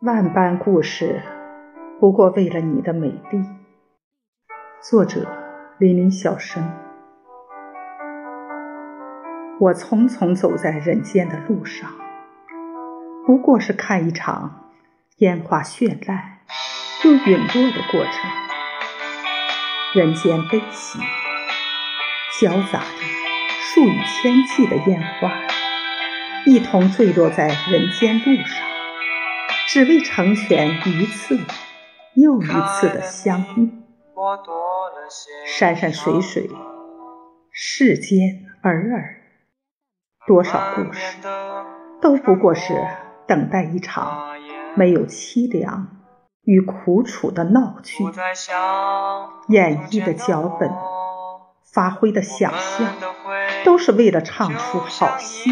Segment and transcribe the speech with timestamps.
[0.00, 1.22] 万般故事，
[1.98, 3.42] 不过为了你的美丽。
[4.82, 5.26] 作者：
[5.78, 6.70] 林林小生。
[9.58, 11.90] 我匆匆走在人间的路上，
[13.26, 14.66] 不过是看一场
[15.16, 16.40] 烟花绚烂
[17.02, 18.30] 又陨落的过程。
[19.94, 20.98] 人间悲喜，
[22.38, 22.86] 交杂着
[23.62, 25.32] 数以千计的烟花，
[26.44, 28.75] 一同坠落在人间路上。
[29.66, 31.38] 只为成全一次
[32.14, 33.72] 又一次的相遇，
[35.44, 36.48] 山山水水，
[37.50, 39.16] 世间尔尔，
[40.26, 41.18] 多少故事
[42.00, 42.74] 都不过是
[43.26, 44.36] 等待一场
[44.76, 45.88] 没有凄凉
[46.42, 48.04] 与苦楚的闹剧。
[49.48, 50.70] 演绎的脚本，
[51.74, 52.94] 发挥的想象，
[53.64, 55.50] 都是为了唱出好戏。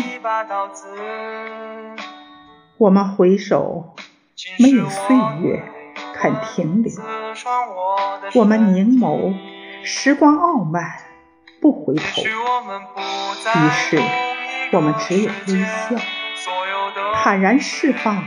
[2.84, 3.94] 我们回首。
[4.58, 5.62] 没有岁月
[6.12, 6.92] 肯停留，
[8.34, 9.34] 我们凝眸，
[9.82, 10.98] 时光傲慢
[11.62, 12.22] 不回头。
[12.22, 14.02] 于是，
[14.72, 15.96] 我们只有微笑，
[17.14, 18.22] 坦然释放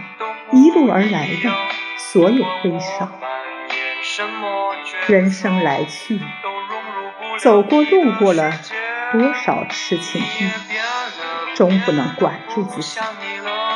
[0.51, 1.51] 一路而来的
[1.97, 3.11] 所有悲伤。
[5.05, 6.19] 人生来去，
[7.39, 8.51] 走过路过了
[9.11, 10.49] 多少痴情地，
[11.55, 12.97] 终不能管住自己，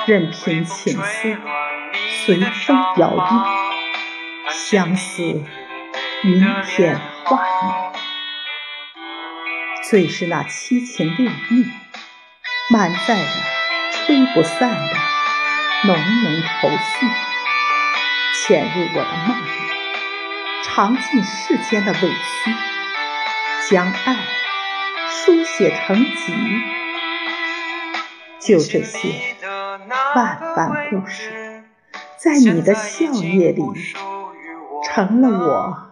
[0.08, 1.38] 任凭情丝。
[2.26, 3.46] 随风摇曳，
[4.50, 5.44] 相思
[6.24, 7.98] 云天化雨，
[9.90, 11.66] 最是那七情六欲，
[12.70, 13.26] 满载着
[13.92, 14.96] 吹不散的
[15.86, 17.08] 浓浓愁绪，
[18.46, 19.50] 潜入我的梦里，
[20.64, 22.54] 尝尽世间的委屈，
[23.70, 24.16] 将爱
[25.10, 26.34] 书写成集，
[28.40, 29.31] 就这些
[30.16, 31.64] 万般故事。
[32.18, 33.64] 在你的笑靥里，
[34.84, 35.92] 成了我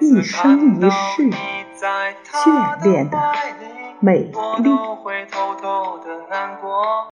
[0.00, 1.30] 一生一世
[2.22, 3.18] 眷恋的
[3.98, 4.32] 美丽。